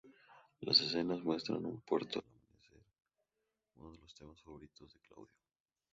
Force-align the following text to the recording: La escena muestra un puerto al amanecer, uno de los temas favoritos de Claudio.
La 0.61 0.71
escena 0.71 1.15
muestra 1.17 1.57
un 1.57 1.79
puerto 1.81 2.17
al 2.25 3.83
amanecer, 3.83 3.83
uno 3.83 3.91
de 3.91 3.99
los 4.01 4.15
temas 4.15 4.41
favoritos 4.41 4.91
de 4.95 4.99
Claudio. 5.01 5.35